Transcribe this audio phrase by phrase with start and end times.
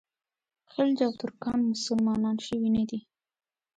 [0.71, 2.99] خلج او ترکان مسلمانان شوي نه دي.